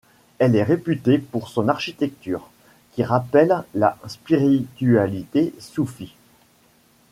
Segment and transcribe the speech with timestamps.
[0.39, 2.49] Elle est réputée pour son architecture,
[2.93, 6.15] qui rappelle la spiritualité soufie.